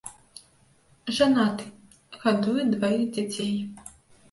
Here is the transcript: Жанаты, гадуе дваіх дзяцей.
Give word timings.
Жанаты, 1.17 1.65
гадуе 2.25 2.67
дваіх 2.73 3.07
дзяцей. 3.21 3.55